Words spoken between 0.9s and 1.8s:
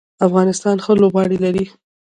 لوبغاړي لري.